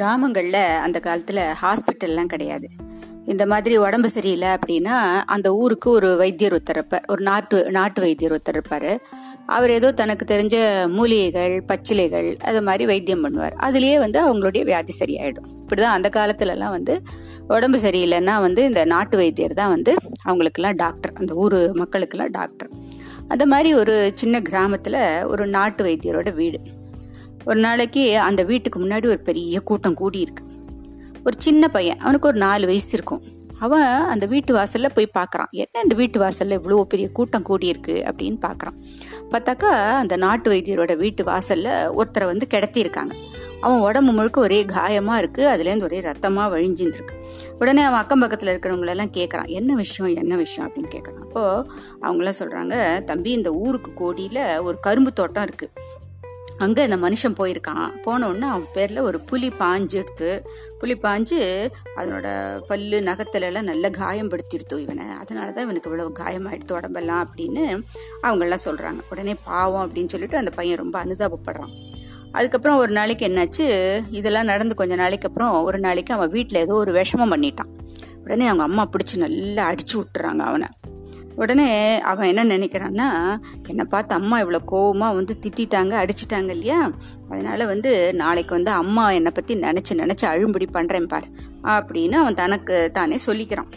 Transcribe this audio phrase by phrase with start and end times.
[0.00, 2.68] கிராமங்களில் அந்த காலத்தில் ஹாஸ்பிட்டல்லாம் கிடையாது.
[3.32, 4.94] இந்த மாதிரி உடம்பு சரியில்லை அப்படின்னா
[5.34, 8.92] அந்த ஊருக்கு ஒரு வைத்தியர் ஒருத்தர் ஒரு நாட்டு நாட்டு வைத்தியர் ஒருத்தர் இருப்பார்.
[9.46, 10.56] அவர் ஏதோ தனக்கு தெரிஞ்ச
[10.96, 13.56] மூலிகைகள் பச்சிலைகள் அது மாதிரி வைத்தியம் பண்ணுவார்.
[13.66, 15.48] அதுலேயே வந்து அவங்களுடைய வியாதி சரியாயிடும்.
[15.60, 16.96] இப்படிதான் அந்த காலத்துலலாம் வந்து
[17.48, 21.14] உடம்பு சரியில்லைன்னா வந்து இந்த நாட்டு வைத்தியர் தான் வந்து அவங்களுக்கெல்லாம் டாக்டர்.
[21.14, 22.72] அந்த ஊர் மக்களுக்கெல்லாம் டாக்டர்.
[23.28, 26.60] அந்த மாதிரி ஒரு சின்ன கிராமத்தில் ஒரு நாட்டு வைத்தியரோட வீடு.
[27.44, 30.44] ஒரு நாளைக்கு அந்த வீட்டுக்கு முன்னாடி ஒரு பெரிய கூட்டம் கூடி இருக்கு
[31.24, 33.22] ஒரு சின்ன பையன் அவனுக்கு ஒரு நாலு வயசு இருக்கும்.
[33.58, 38.38] அவன் அந்த வீட்டு வாசலில் போய் பார்க்குறான் என்ன இந்த வீட்டு வாசலில் இவ்வளோ பெரிய கூட்டம் கூடியிருக்கு அப்படின்னு
[38.46, 38.76] பார்க்குறான்
[39.30, 39.70] பார்த்தாக்கா
[40.02, 43.14] அந்த நாட்டு வைத்தியரோட வீட்டு வாசலில் ஒருத்தரை வந்து கிடத்தியிருக்காங்க.
[43.60, 47.14] அவன் உடம்பு முழுக்க ஒரே காயமாக இருக்குது அதுலேருந்து ஒரே ரத்தமாக வழிஞ்சுன்னு இருக்கு
[47.58, 50.14] உடனே அவன் அக்கம் பக்கத்தில் இருக்கிறவங்களெல்லாம் கேட்குறான் என்ன விஷயம்?
[50.16, 50.70] என்ன விஷயம்?
[50.70, 51.66] அப்படின்னு கேட்குறான் அப்போது
[52.02, 55.70] அவங்களாம் சொல்கிறாங்க தம்பி இந்த ஊருக்கு கோடியில் ஒரு கரும்பு தோட்டம் இருக்குது
[56.64, 57.86] அங்கே இந்த மனுஷன் போயிருக்கான்.
[58.06, 60.30] போனோடனே அவன் பேரில் ஒரு புலி பாஞ்சு எடுத்து
[60.78, 61.38] புலி பாஞ்சு
[61.96, 62.28] அதனோட
[62.66, 65.04] பல்லு நகத்துலெல்லாம் நல்லா காயம் காயம்படுத்திடுத்து இவனை.
[65.20, 67.64] அதனால தான் இவனுக்கு இவ்வளவு காயமாயிடுத்து உடம்பெல்லாம் அப்படின்னு
[68.22, 71.72] அவங்கெல்லாம் சொல்கிறாங்க உடனே பாவம் அப்படின்னு சொல்லிட்டு அந்த பையன் ரொம்ப அனுதாபப்படுறான்.
[72.32, 73.66] அதுக்கப்புறம் ஒரு நாளைக்கு என்னாச்சு?
[74.10, 77.72] இதெல்லாம் நடந்து கொஞ்ச நாளைக்கு அப்புறம் ஒரு நாளைக்கு அவன் வீட்டில் ஏதோ ஒரு விஷமம் பண்ணிட்டான்.
[78.24, 80.66] உடனே அவங்க அம்மா பிடிச்சி நல்லா அடிச்சு விட்டுறாங்க அவனை.
[81.40, 81.68] உடனே
[82.10, 83.08] அவன் என்ன நினைக்கிறான்னா
[83.68, 86.80] என்னை பார்த்து அம்மா இவ்வளோ கோவமாக வந்து திட்டிட்டாங்க அடிச்சிட்டாங்க இல்லையா?
[87.30, 91.28] அதனால வந்து நாளைக்கு வந்து அம்மா என்னை பற்றி நினச்சி நினச்சி அழும்படி பண்ணுறேன் பார்
[91.76, 93.70] அப்படின்னு அவன் தனக்கு தானே சொல்லிக்கிறான்.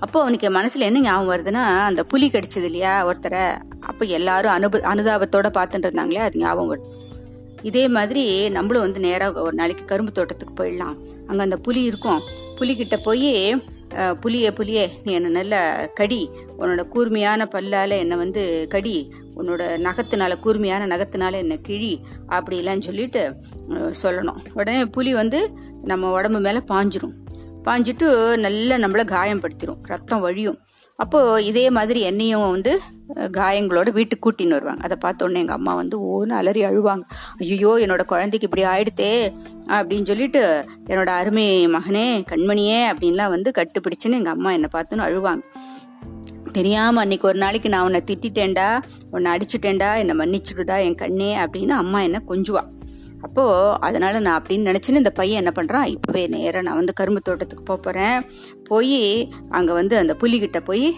[0.00, 3.44] அப்போ அவனுக்கு மனசில் என்ன ஞாபகம் வருதுன்னா அந்த புலி கடிச்சது இல்லையா ஒருத்தரை?
[3.90, 6.90] அப்போ எல்லாரும் அனுப அனுதாபத்தோட பார்த்துட்டு இருந்தாங்களே அது ஞாபகம் வருது.
[7.62, 8.24] இதே மாதிரி
[8.56, 10.96] நம்மளும் வந்து நேராக ஒரு நாளைக்கு கரும்பு தோட்டத்துக்கு போயிடலாம்.
[11.28, 12.20] அங்கே அந்த புலி இருக்கும்.
[12.60, 13.32] புலிகிட்ட போய்
[13.90, 16.30] புலியே புலியே நீ என்னை நல்ல கடி.
[16.58, 19.12] உன்னோட கூர்மையான பல்லால் என்னை வந்து கடி.
[19.36, 23.36] உன்னோட நகத்தினால கூர்மையான நகத்தினால என்னை கிழி அப்படிலாம் சொல்லிட்டு
[24.02, 24.36] சொல்லணும்.
[24.52, 27.14] உடனே புலி வந்து நம்ம உடம்பு மேலே பாஞ்சிரும்.
[27.64, 30.58] பாஞ்சிட்டு நல்லா நம்மளை காயப்படுத்திடும் ரத்தம் வழியும்.
[31.02, 32.72] அப்போது இதே மாதிரி என்னையும் வந்து
[33.36, 34.82] காயங்களோட வீட்டுக்கு கூட்டின்னு வருவாங்க.
[34.86, 37.04] அதை பார்த்தோன்னே எங்கள் அம்மா வந்து ஓன்னு அலறி அழுவாங்க.
[37.42, 39.12] ஐயோ என்னோட குழந்தைக்கு இப்படி ஆயிடுத்தே
[39.76, 40.42] அப்படின்னு சொல்லிட்டு
[40.90, 45.44] என்னோட அருமை மகனே கண்மணியே அப்படின்லாம் வந்து கட்டுப்பிடிச்சுன்னு எங்கள் அம்மா என்னை பார்த்துன்னு அழுவாங்க.
[46.56, 48.68] தெரியாமல் அன்னைக்கு ஒரு நாளைக்கு நான் உன்னை திட்டேன்டா
[49.14, 52.68] உன்னை அடிச்சுட்டேன்டா என்னை மன்னிச்சுடுடா என் கண்ணே அப்படின்னு அம்மா என்னை கொஞ்சுவாள்
[53.20, 53.44] அப்போ
[53.78, 55.84] அதனால நான் அப்படின்னு நினைச்சுன்னு இந்த பையன் என்ன பண்றான்?
[55.84, 58.18] இப்பவே நேரம் நான் வந்து கரும்பு தோட்டத்துக்கு போக போறேன்.
[58.64, 60.94] போய் அங்க வந்து அந்த புலிகிட்ட போய்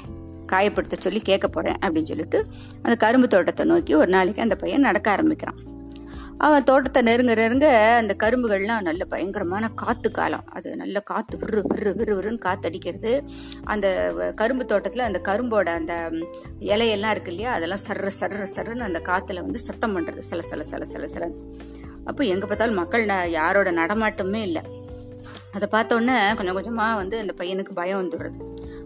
[0.52, 2.38] காயப்படுத்த சொல்லி கேட்க போறேன் அப்படின்னு சொல்லிட்டு
[2.82, 5.58] அந்த கரும்பு தோட்டத்தை நோக்கி ஒரு நாளைக்கு அந்த பையன் நடக்க ஆரம்பிக்கிறான்.
[6.38, 7.66] அவன் தோட்டத்தை நெருங்க நெருங்க
[7.96, 10.44] அந்த கரும்புகள்லாம் நல்ல பயங்கரமான காத்து காலம்.
[10.52, 13.12] அது நல்ல காத்து விறு விறு விறு விறுன்னு காத்து அடிக்கிறது
[13.64, 13.86] அந்த
[14.36, 15.94] கரும்பு தோட்டத்தில் அந்த கரும்போட அந்த
[16.60, 17.52] இலையெல்லாம் இருக்கு இல்லையா?
[17.52, 21.38] அதெல்லாம் சர்ற சர்ற சர்றன்னு அந்த காற்றுல வந்து சத்தம் பண்ணுறது சில சில சில சில சிலன்னு.
[22.04, 24.62] அப்போ எங்கே பார்த்தாலும் மக்கள் ந யாரோட நடமாட்டமே இல்லை.
[25.52, 28.38] அதை பார்த்தோன்னே கொஞ்சம் கொஞ்சமாக வந்து அந்த பையனுக்கு பயம் வந்துடுறது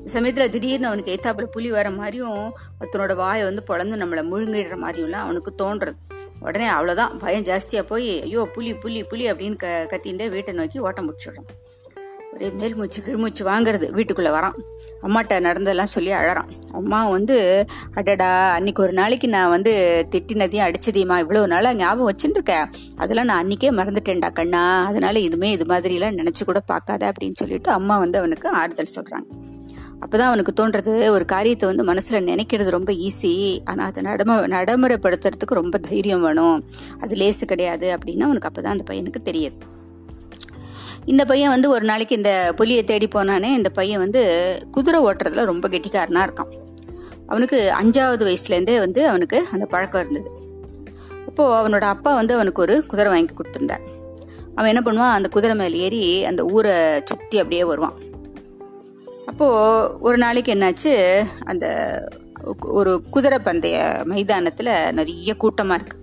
[0.04, 5.54] சமயத்தில் திடீர்னு அவனுக்கு ஏத்தாப்புல புலி வர மாதிரியும் ஒருத்தனோட வாயை வந்து பொழந்து நம்மளை முழுங்கிடுற மாதிரியும்லாம் அவனுக்கு
[5.62, 5.94] தோன்றது
[6.41, 11.08] உடனே அவ்வளோதான் பயம் ஜாஸ்தியாக போய் ஐயோ புலி புலி புலி அப்படின்னு க கத்தின்ண்டே வீட்டை நோக்கி ஓட்டம்
[11.08, 11.48] முடிச்சுடுறான்
[12.34, 13.91] ஒரே மேல் மூச்சு கீழ்மூச்சு வாங்குறது.
[13.91, 14.56] வீட்டுக்குள்ளே வரான்.
[15.03, 16.50] அம்மாட்ட நடந்ததெல்லாம் சொல்லி அழறான்.
[16.72, 19.72] அம்மா வந்து அடடா அன்னைக்கு ஒரு நாளைக்கு நான் வந்து
[20.11, 21.17] திட்டினதையும் அடிச்சதையுமா?
[21.25, 24.84] இவ்வளோ நாளாக ஞாபகம் வச்சுட்டு இருக்கேன் அதெல்லாம் நான் அன்னைக்கே மறந்துட்டேன்டா கண்ணா.
[24.87, 29.31] அதனால இதுமே இது மாதிரிலாம் நினச்சி கூட பார்க்காத அப்படின்னு சொல்லிட்டு அம்மா வந்து அவனுக்கு ஆறுதல் சொல்கிறாங்க
[30.00, 35.78] அப்போதான் அவனுக்கு தோன்றது ஒரு காரியத்தை வந்து மனசில் நினைக்கிறது ரொம்ப ஈஸி ஆனால் அதை நடம நடைமுறைப்படுத்துறதுக்கு ரொம்ப
[35.78, 36.59] தைரியம் வேணும்.
[37.00, 39.74] அது லேசு கிடையாது அப்படின்னு அவனுக்கு அப்போ தான் அந்த பையனுக்கு தெரியுது.
[41.12, 44.22] இந்த பையன் வந்து ஒரு நாளைக்கு இந்த புலியை தேடி போனானே இந்த பையன் வந்து
[44.70, 46.53] குதிரை ஓட்டுறதுல ரொம்ப கெட்டிக்காரனாக இருக்கான்.
[47.26, 50.31] அவனுக்கு அஞ்சாவது வயசுலேருந்தே வந்து அவனுக்கு அந்த பழக்கம் இருந்தது.
[51.28, 53.84] அப்போது அவனோட அப்பா வந்து அவனுக்கு ஒரு குதிரை வாங்கி கொடுத்துருந்தார்.
[54.56, 57.97] அவன் என்ன பண்ணுவான் அந்த குதிரை மேலே ஏறி அந்த ஊரை சுற்றி அப்படியே வருவான்.
[59.26, 60.93] அப்போது ஒரு நாளைக்கு என்னாச்சு
[61.44, 61.66] அந்த
[62.78, 66.02] ஒரு குதிரை பந்தய மைதானத்தில் நிறைய கூட்டமாக இருக்குது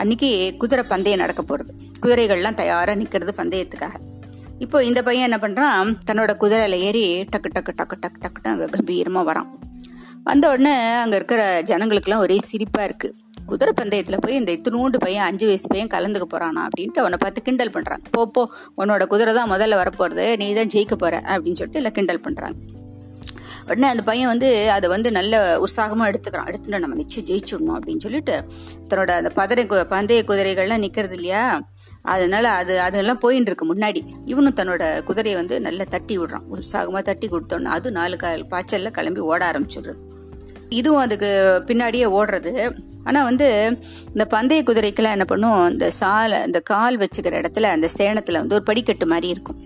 [0.00, 3.96] அன்றைக்கி குதிரை பந்தயம் நடக்க போகிறது குதிரைகள்லாம் தயாராக நிற்கிறது பந்தயத்துக்காக.
[4.64, 9.24] இப்போ இந்த பையன் என்ன பண்ணுறான் தன்னோட குதிரையில் ஏறி டக்கு டக்கு டக்கு டக்கு டக்குன்னு அங்கே கம்பீரமாக
[9.30, 9.48] வரான்.
[10.24, 13.14] வந்த உடனே அங்கே இருக்கிற ஜனங்களுக்கெல்லாம் ஒரே சிரிப்பாக இருக்குது
[13.46, 17.74] குதிரை பந்தயத்தில் போய் இந்த இத்தினூண்டு பையன் அஞ்சு வயசு பையன் கலந்துக்க போகிறானா அப்படின்ட்டு அவனை பார்த்து கிண்டல்
[17.74, 18.42] பண்ணுறான் போ போ
[18.76, 22.56] உன்னோட குதிரை தான் முதல்ல வரப்போகிறது நீ தான் ஜெயிக்க போகிற அப்படின்னு சொல்லிட்டு எல்லாம் கிண்டல் பண்ணுறாங்க
[23.66, 26.46] உடனே அந்த பையன் வந்து அதை வந்து நல்ல உற்சாகமாக எடுத்துக்கிறான்.
[26.46, 28.36] எடுத்துட்டு நம்ம நிச்சயம் ஜெயிச்சிடணும் அப்படின்னு சொல்லிட்டு
[28.88, 31.42] தன்னோட அந்த பதரை பந்தய குதிரைகள்லாம் நிற்கிறது இல்லையா?
[32.02, 34.00] அதனால அது அதெல்லாம் போயின்னு இருக்கு முன்னாடி.
[34.24, 36.46] இவனும் தன்னோட குதிரையை வந்து நல்லா தட்டி விடுறான்.
[36.48, 40.00] உற்சாகமாக தட்டி கொடுத்தோன்னு அது நாலு கால் பாய்ச்சல்ல கிளம்பி ஓட ஆரம்பிச்சிடுறது.
[40.68, 41.30] இதுவும் அதுக்கு
[41.68, 42.52] பின்னாடியே ஓடுறது.
[43.04, 43.78] ஆனால் வந்து
[44.12, 48.62] இந்த பந்தய குதிரைக்கெல்லாம் என்ன பண்ணும் இந்த சாலை இந்த கால் வச்சுக்கிற இடத்துல அந்த சேணத்தில் வந்து ஒரு
[48.62, 49.60] படிக்கட்டு மாதிரி இருக்கும்.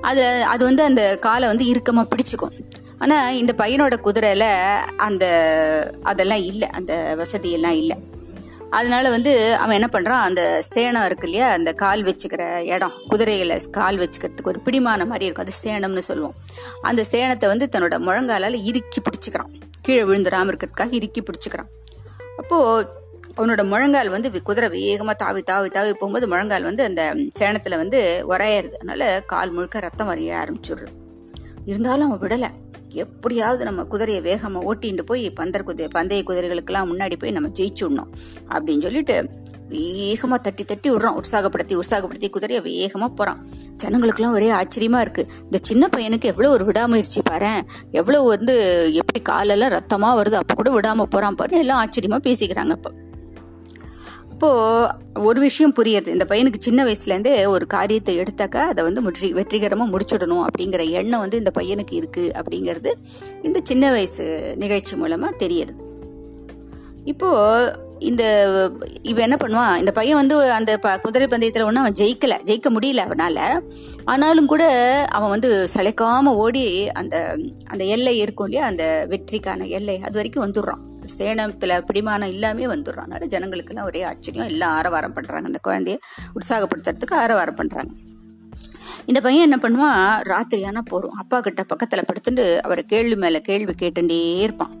[0.00, 2.56] அது அது வந்து அந்த காலை வந்து இறுக்கமாக பிடிச்சிக்கும்.
[2.98, 4.48] ஆனால் இந்த பையனோட குதிரையில்
[4.96, 5.24] அந்த
[6.02, 6.68] அதெல்லாம் இல்லை.
[6.68, 7.96] அந்த வசதியெல்லாம் இல்லை.
[8.78, 10.42] அதனால வந்து அவன் என்ன பண்ணுறான் அந்த
[10.74, 11.48] சேனம் இருக்கு இல்லையா?
[11.50, 12.42] அந்த கால் வச்சுக்கிற
[12.74, 15.46] இடம் குதிரைகளை கால் வச்சுக்கிறதுக்கு ஒரு பிடிமான மாதிரி இருக்கும்.
[15.46, 16.36] அது சேனம்னு சொல்லுவோம்.
[16.82, 19.52] அந்த சேனத்தை வந்து தன்னோட முழங்காலால் இறுக்கி பிடிச்சிக்கிறான்.
[19.80, 21.70] கீழே விழுந்துடாமல் இருக்கிறதுக்காக இறுக்கி பிடிச்சிக்கிறான்.
[22.36, 23.02] அப்போது
[23.36, 28.76] அவனோட முழங்கால் வந்து குதிரை வேகமாக தாவி தாவி தாவி போகும்போது முழங்கால் வந்து அந்த சேனத்தில் வந்து உரையாயிருது
[28.80, 30.92] அதனால கால் முழுக்க ரத்தம் வரைய ஆரம்பிச்சுடுறது.
[31.70, 32.50] இருந்தாலும் அவன் விடலை.
[33.02, 38.10] எப்படியாவது நம்ம குதிரையை வேகமாக ஓட்டிட்டு போய் பந்தர் குதிரை பந்தய குதிரைகளுக்கெல்லாம் முன்னாடி போய் நம்ம ஜெயிச்சுடணும்.
[38.54, 39.16] அப்படின்னு சொல்லிட்டு
[39.74, 41.16] வேகமாக தட்டி தட்டி விடுறான்.
[41.20, 43.40] உற்சாகப்படுத்தி உற்சாகப்படுத்தி குதிரையை வேகமாக போகிறான்
[43.82, 47.52] ஜனங்களுக்கெல்லாம் ஒரே ஆச்சரியமாக இருக்குது இந்த சின்ன பையனுக்கு எவ்வளோ ஒரு விடாமுயற்சி பாரு.
[48.00, 48.54] எவ்வளோ வந்து
[49.00, 50.38] எப்படி காலெல்லாம் ரத்தமாக வருது.
[50.42, 52.92] அப்போ கூட விடாமல் போகிறான் பாரு எல்லாம் ஆச்சரியமாக பேசிக்கிறாங்க இப்போ
[54.44, 56.08] அப்போது ஒரு விஷயம் புரியுது.
[56.14, 61.38] இந்த பையனுக்கு சின்ன வயசுலேருந்தே ஒரு காரியத்தை எடுத்தாக்கா அதை வந்து முற்றி வெற்றிகரமாக முடிச்சுடணும் அப்படிங்கிற எண்ணம் வந்து
[61.38, 62.90] இந்த பையனுக்கு இருக்குது அப்படிங்கிறது
[63.42, 64.24] இந்த சின்ன வயசு
[64.56, 65.74] நிகழ்ச்சி மூலமாக தெரியுது.
[67.04, 67.72] இப்போது
[68.04, 68.24] இந்த
[69.02, 69.76] இவன் என்ன பண்ணுவான்?
[69.76, 72.36] இந்த பையன் வந்து அந்த ப குதிரை பந்தயத்தில் ஒன்றும் அவன் ஜெயிக்கலை.
[72.44, 73.68] ஜெயிக்க முடியல அவனால்.
[74.04, 74.64] ஆனாலும் கூட
[75.10, 77.36] அவன் வந்து சளைக்காமல் ஓடி அந்த
[77.70, 78.66] அந்த எல்லை இருக்கும் இல்லையா?
[78.66, 80.00] அந்த வெற்றிக்கான எல்லை.
[80.02, 80.82] அது வரைக்கும் வந்துடுறான்.
[81.00, 83.08] சேனத்தில் பிடிமானம் இல்லாமே வந்துடுறான்.
[83.08, 84.46] அதனால ஜனங்களுக்கெல்லாம் ஒரே ஆச்சரியம்.
[84.46, 85.96] எல்லாம் ஆரவாரம் பண்ணுறாங்க அந்த குழந்தைய
[86.36, 87.92] உற்சாகப்படுத்துறதுக்கு ஆரவாரம் பண்ணுறாங்க
[89.06, 90.04] இந்த பையன் என்ன பண்ணுவான்?
[90.32, 94.74] ராத்திரியான போகிறோம் அப்பா கிட்ட பக்கத்தில் படுத்துட்டு அவரை கேள்வி மேலே கேள்வி கேட்டுட்டே இருப்பான்.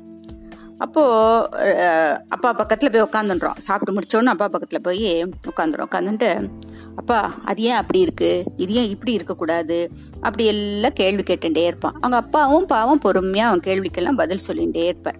[0.78, 6.50] அப்போது அப்பா பக்கத்தில் போய் உட்காந்துன்றோம் சாப்பிட்டு முடிச்சோன்னு அப்பா பக்கத்தில் போய் உட்காந்துரும் உட்காந்துட்டு
[6.96, 9.90] அப்பா அது ஏன் அப்படி இருக்குது இது ஏன் இப்படி இருக்கக்கூடாது?
[10.20, 11.92] அப்படி எல்லாம் கேள்வி கேட்டுட்டே இருப்பான்.
[11.92, 15.18] அவங்க அப்பாவும் பாவம் பொறுமையாக அவன் கேள்விக்கெல்லாம் பதில் சொல்லிகிட்டே இருப்பார்.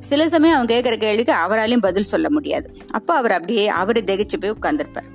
[0.00, 2.76] சில சமயம் அவன் கேட்குற கேள்விக்கு அவராலையும் பதில் சொல்ல முடியாது.
[2.90, 5.10] அப்போ அவர் அப்படியே அவரை திகைச்சு போய் உட்காந்துருப்பார்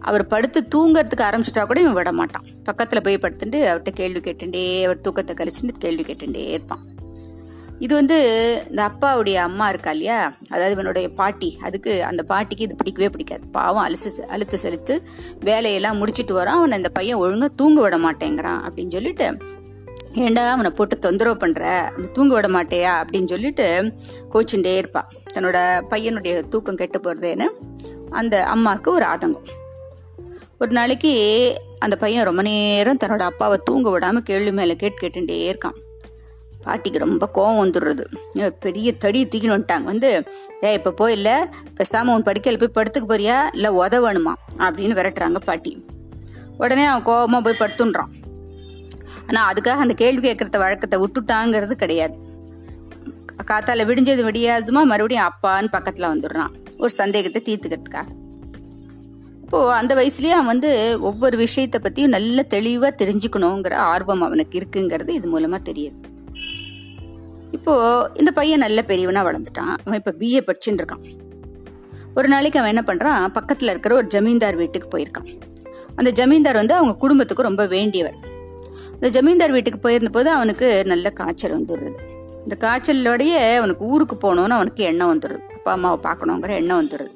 [0.00, 5.00] அவர் படுத்து தூங்கிறதுக்கு ஆரம்பிச்சிட்டா கூட இவன் விட மாட்டான் பக்கத்தில் போய் படுத்துட்டு அவர்கிட்ட கேள்வி கேட்டுட்டே அவர்
[5.00, 6.84] தூக்கத்தை கழிச்சுட்டு கேள்வி கேட்டுட்டே இருப்பான்.
[7.78, 8.16] இது வந்து
[8.70, 10.34] இந்த அப்பாவுடைய அம்மா இருக்கா இல்லையா?
[10.48, 11.58] அதாவது இவனுடைய பாட்டி.
[11.62, 13.42] அதுக்கு அந்த பாட்டிக்கு இது பிடிக்கவே பிடிக்காது.
[13.52, 15.02] பாவம் அலுசு அழுத்து செலுத்து
[15.40, 16.60] வேலையெல்லாம் முடிச்சுட்டு வரான்.
[16.60, 19.36] அவனை இந்த பையன் ஒழுங்காக தூங்க விட மாட்டேங்கிறான் அப்படின்னு சொல்லிட்டு
[20.12, 21.64] ஏண்டா அவனை போட்டு தொந்தரவு பண்ணுற
[22.12, 22.92] தூங்க விட மாட்டேயா?
[23.00, 23.92] அப்படின்னு சொல்லிட்டு
[24.34, 25.08] கோச்சுட்டே இருப்பான்.
[25.34, 25.58] தன்னோட
[25.90, 27.46] பையனுடைய தூக்கம் கெட்டு போகிறதேன்னு
[28.10, 29.48] அந்த அம்மாவுக்கு ஒரு ஆதங்கம்.
[30.58, 31.12] ஒரு நாளைக்கு
[31.78, 35.78] அந்த பையன் ரொம்ப நேரம் தன்னோட அப்பாவை தூங்க விடாமல் கேள்வி மேலே கேட்டு கேட்டுட்டே இருக்கான்.
[36.64, 38.04] பாட்டிக்கு ரொம்ப கோவம் வந்துடுறது.
[38.64, 39.86] பெரிய தடி தூக்கின்னு வந்துட்டாங்க.
[39.92, 40.10] வந்து
[40.64, 41.30] ஏ இப்போ போயில்ல
[41.74, 43.38] பேசாமல் உன் படிக்கல போய் படுத்துக்க போறியா?
[43.52, 44.34] இல்லை உதவணுமா?
[44.58, 45.72] அப்படின்னு விரட்டுறாங்க பாட்டி.
[46.58, 48.12] உடனே அவன் கோவமாக போய் படுத்துன்றான்.
[49.26, 52.16] ஆனால் அதுக்காக அந்த கேள்வி கேட்குறத வழக்கத்தை விட்டுட்டாங்கிறது கிடையாது.
[53.50, 56.52] காத்தால விடிஞ்சது விடியாதுமா மறுபடியும் அப்பான்னு பக்கத்தில் வந்துடுறான்.
[56.78, 58.10] ஒரு சந்தேகத்தை தீர்த்துக்கிறதுக்காக.
[59.44, 60.70] இப்போது அந்த வயசுலேயே அவன் வந்து
[61.00, 65.98] ஒவ்வொரு விஷயத்தை பற்றியும் நல்ல தெளிவாக தெரிஞ்சுக்கணுங்கிற ஆர்வம் அவனுக்கு இருக்குங்கிறது இது மூலமாக தெரியுது.
[67.54, 69.74] இப்போது இந்த பையன் நல்ல பெரியவனாக வளர்ந்துட்டான்.
[69.84, 71.02] அவன் இப்போ பிஏ படிச்சுட்டு இருக்கான்.
[72.14, 75.28] ஒரு நாளைக்கு அவன் என்ன பண்ணுறான் பக்கத்தில் இருக்கிற ஒரு ஜமீன்தார் வீட்டுக்கு போயிருக்கான்.
[75.96, 78.18] அந்த ஜமீன்தார் வந்து அவங்க குடும்பத்துக்கு ரொம்ப வேண்டியவர்.
[78.94, 81.98] இந்த ஜமீன்தார் வீட்டுக்கு போயிருந்த போது அவனுக்கு நல்ல காய்ச்சல் வந்துடுறது.
[82.42, 87.12] இந்த காய்ச்சலோடையே அவனுக்கு ஊருக்கு போகணுன்னு அவனுக்கு எண்ணம் வந்துடுது அப்பா அம்மாவை பார்க்கணுங்கிற எண்ணம் வந்துடுது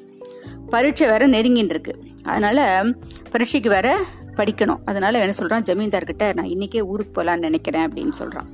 [0.69, 1.93] பரீட்சை வேற நெருங்கின்னு இருக்கு.
[2.25, 2.85] அதனால
[3.31, 3.89] பரீட்சைக்கு வேற
[4.37, 4.81] படிக்கணும்.
[4.85, 5.67] அதனால என்ன சொல்றான்?
[5.69, 8.49] ஜமீன்தார்கிட்ட நான் இன்னைக்கே ஊருக்கு போகலான்னு நினைக்கிறேன் அப்படின்னு சொல்றான்.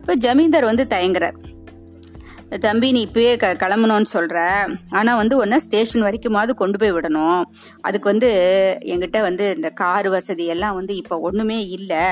[0.00, 1.38] இப்போ ஜமீன்தார் வந்து தயங்குறார்.
[2.62, 4.38] தம்பி நீ இப்பயே க கிளம்பணும்னு சொல்கிற
[4.98, 7.42] ஆனால் வந்து ஒன்றா ஸ்டேஷன் வரைக்குமாவது கொண்டு போய் விடணும்.
[7.88, 8.30] அதுக்கு வந்து
[8.92, 12.02] எங்கிட்ட வந்து இந்த கார் வசதி எல்லாம் வந்து இப்போ ஒன்றுமே இல்லை.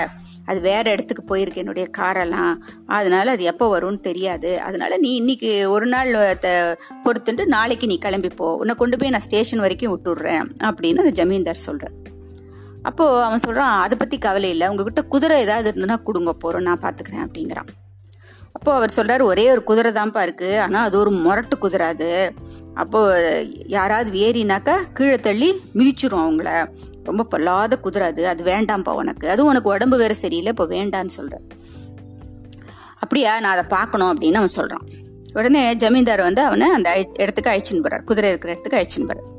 [0.50, 2.54] அது வேற இடத்துக்கு போயிருக்கு என்னுடைய காரெல்லாம்.
[2.99, 4.52] அதனால் அது எப்போ வரும்னு தெரியாது.
[4.68, 6.12] அதனால நீ இன்னைக்கு ஒரு நாள்
[7.07, 10.47] பொறுத்துட்டு நாளைக்கு நீ கிளம்பிப்போ உன்னை கொண்டு போய் நான் ஸ்டேஷன் வரைக்கும் விட்டுடுறேன்.
[10.71, 11.97] அப்படின்னு அந்த ஜமீன்தார் சொல்கிறேன்
[12.82, 14.68] அப்போது அவன் சொல்கிறான் அதை பற்றி கவலை இல்லை.
[14.68, 17.70] உங்ககிட்ட குதிரை ஏதாவது இருந்ததுன்னா கொடுங்க போகிறோம் நான் பார்த்துக்கிறேன் அப்படிங்கிறான்.
[18.52, 22.35] அப்போது அவர் சொல்கிறார் ஒரே ஒரு குதிரை தான்ப்பா இருக்குது ஆனால் அது ஒரு முரட்டு குதிரை அது.
[22.75, 26.68] அப்போது யாராவது ஏறினாக்கா கீழே தள்ளி மிதிச்சிரும் அவங்கள.
[27.04, 28.28] ரொம்ப பொல்லாத குதிரை அது.
[28.28, 29.28] அது வேண்டாம்ப்பா உனக்கு.
[29.28, 31.47] அதுவும் உனக்கு உடம்பு வேறு சரியில்லை இப்போ வேண்டான்னு சொல்கிறேன்
[33.00, 33.40] அப்படியா?
[33.40, 34.87] நான் அதை பார்க்கணும் அப்படின்னு அவன் சொல்கிறான்
[35.35, 39.38] உடனே ஜமீன்தார் வந்து அவனை அந்த இடத்துக்கு அழைச்சின்னு போகிறார் குதிரை இருக்கிற இடத்துக்கு அழைச்சின்னு போகிறார்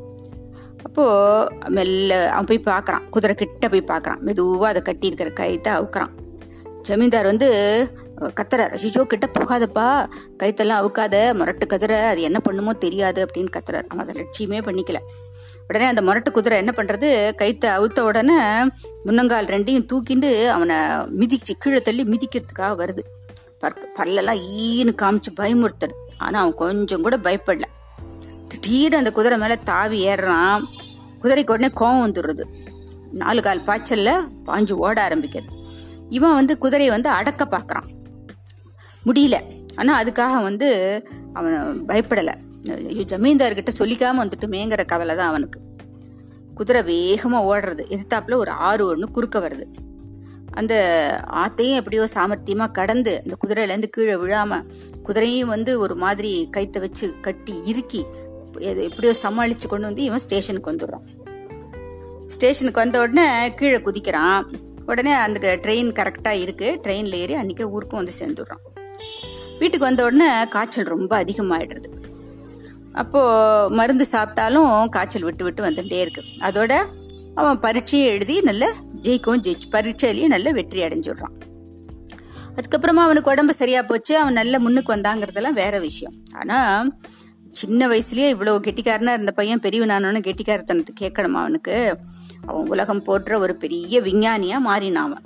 [1.00, 3.03] அப்போது மெல்ல அவன் போய் பார்க்குறான்.
[3.13, 4.22] குதிரை கிட்ட போய் பார்க்குறான்.
[4.27, 6.12] மெதுவாக அதை கட்டி இருக்கிற கைத்தை அவுக்குறான்.
[6.88, 7.48] ஜமீன்தார் வந்து
[8.38, 9.86] கத்துறார் அஜிஜோ கிட்ட போகாதப்பா.
[10.41, 11.15] கைத்தெல்லாம் அவுக்காத.
[11.39, 13.88] முரட்டு கதிரை அது என்ன பண்ணுமோ தெரியாது அப்படின்னு கத்துறார்.
[13.91, 15.01] அவன் அதை லட்சியமே பண்ணிக்கல.
[15.70, 17.10] உடனே அந்த முரட்டு குதிரை என்ன பண்ணுறது
[17.41, 18.38] கைத்தை அவுத்த உடனே
[19.08, 20.77] முன்னங்கால் ரெண்டையும் தூக்கிண்டு அவனை
[21.22, 23.03] மிதிச்சு கீழே தள்ளி மிதிக்கிறதுக்காக வருது.
[23.98, 25.98] பல்லெல்லாம் ஈன்னு காமிச்சு பயமுறுத்துறது.
[26.25, 27.68] ஆனால் அவன் கொஞ்சம் கூட பயப்படல.
[28.51, 30.62] திடீர்னு அந்த குதிரை மேலே தாவி ஏறுறான்.
[31.22, 32.44] குதிரைக்கு உடனே கோவம் வந்துடுறது.
[33.12, 34.12] நாலு கால் பாய்ச்சல்ல
[34.46, 35.52] பாஞ்சு ஓட ஆரம்பிக்கிறது.
[36.10, 37.88] இவன் வந்து குதிரையை வந்து அடக்க பார்க்குறான்.
[39.06, 39.38] முடியல.
[39.76, 40.70] ஆனால் அதுக்காக வந்து
[41.34, 42.34] அவன் பயப்படலை.
[42.88, 45.60] ஐயோ ஜமீன்தார்கிட்ட சொல்லிக்காம வந்துட்டுமேங்கிற கவலை தான் அவனுக்கு.
[46.54, 47.84] குதிரை வேகமாக ஓடுறது.
[47.90, 49.68] எதிர்த்தாப்புல ஒரு ஆறு ஒன்று குறுக்க வருது.
[50.52, 50.74] அந்த
[51.34, 54.66] ஆத்தையும் எப்படியோ சாமர்த்தியமாக கடந்து அந்த குதிரையிலேருந்து கீழே விழாமல்
[55.04, 58.06] குதிரையும் வந்து ஒரு மாதிரி கைத்தை வச்சு கட்டி இறுக்கி
[58.70, 61.06] எது எப்படியோ சமாளித்து கொண்டு வந்து இவன் ஸ்டேஷனுக்கு வந்துடுறான்.
[62.36, 63.28] ஸ்டேஷனுக்கு வந்த உடனே
[63.60, 64.42] கீழே குதிக்கிறான்.
[64.92, 68.63] உடனே அந்த ட்ரெயின் கரெக்டாக இருக்குது ட்ரெயினில் ஏறி அன்றைக்கே ஊருக்கும் வந்து சேர்ந்துடுறான்.
[69.62, 71.89] வீட்டுக்கு வந்த உடனே காய்ச்சல் ரொம்ப அதிகமாகிடுறது
[73.01, 76.22] அப்போது மருந்து சாப்பிட்டாலும் காய்ச்சல் விட்டு விட்டு வந்துகிட்டே இருக்கு.
[76.48, 76.74] அதோட
[77.39, 78.66] அவன் பரீட்சையை எழுதி நல்ல
[79.06, 81.36] ஜெயிக்கவும் ஜெயிச்சு பரீட்சையிலையும் நல்ல வெற்றி அடைஞ்சிடுறான்.
[82.56, 84.13] அதுக்கப்புறமா அவனுக்கு உடம்பு சரியா போச்சு.
[84.22, 86.16] அவன் நல்ல முன்னுக்கு வந்தாங்கிறதெல்லாம் வேற விஷயம்.
[86.39, 86.89] ஆனால்
[87.60, 91.98] சின்ன வயசுலயே இவ்வளோ கெட்டிக்காரனா இருந்த பையன் பெரியவனானு கெட்டிக்காரத்தனத்தை கேட்கணுமா அவனுக்கு?
[92.46, 95.25] அவன் உலகம் போற்ற ஒரு பெரிய விஞ்ஞானியா மாறினான் அவன்.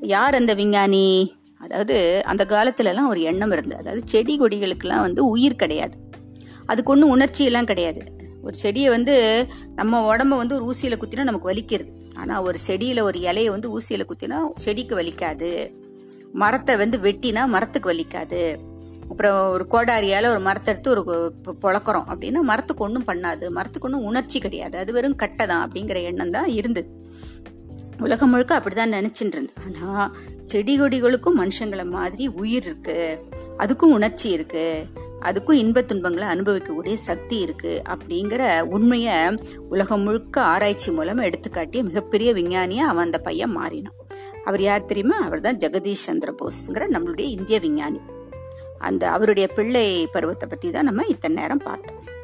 [0.00, 1.32] யார் அந்த விஞ்ஞானி?
[1.58, 3.78] அதாவது அந்த காலத்துலலாம் ஒரு எண்ணம் இருந்தது.
[3.78, 5.96] அதாவது செடி கொடிகளுக்கெல்லாம் வந்து உயிர் கிடையாது.
[6.66, 8.00] அதுக்கு ஒன்றும் உணர்ச்சியெல்லாம் கிடையாது.
[8.42, 11.90] ஒரு செடியை வந்து நம்ம உடம்ப வந்து ஒரு ஊசியில் குத்தினா நமக்கு வலிக்கிறது.
[12.16, 15.70] ஆனால் ஒரு செடியில் ஒரு இலையை வந்து ஊசியில் குத்தினா செடிக்கு வலிக்காது.
[16.32, 18.42] மரத்தை வந்து வெட்டினா மரத்துக்கு வலிக்காது.
[19.10, 21.32] அப்புறம் ஒரு கோடாரியால் ஒரு மரத்தை எடுத்து ஒரு
[21.64, 23.48] பொழக்கிறோம் அப்படின்னா மரத்துக்கு ஒன்றும் பண்ணாது.
[23.48, 24.78] மரத்துக்கு ஒன்றும் உணர்ச்சி கிடையாது.
[24.78, 26.90] அது வெறும் கட்டை தான் அப்படிங்கிற எண்ணம் தான் இருந்தது.
[28.00, 29.62] உலகம் முழுக்க அப்படிதான் நினைச்சுட்டு இருந்தேன்.
[29.64, 32.98] ஆனால் செடி கொடிகளுக்கும் மனுஷங்களை மாதிரி உயிர் இருக்கு.
[33.58, 34.86] அதுக்கும் உணர்ச்சி இருக்கு.
[35.20, 39.16] அதுக்கும் இன்ப துன்பங்களை அனுபவிக்கக்கூடிய சக்தி இருக்கு அப்படிங்கிற உண்மையை
[39.68, 43.96] உலகம் முழுக்க ஆராய்ச்சி மூலம் எடுத்துக்காட்டிய மிகப்பெரிய விஞ்ஞானியா அவன் அந்த பையன் மாறினான்.
[44.44, 45.16] அவர் யார் தெரியுமா?
[45.20, 48.00] அவர் தான் ஜெகதீஷ் சந்திர போஸ்ங்கிற நம்மளுடைய இந்திய விஞ்ஞானி.
[48.78, 52.17] அந்த அவருடைய பிள்ளை பருவத்தை பற்றி தான் நம்ம இத்தனை நேரம் பார்த்தோம்.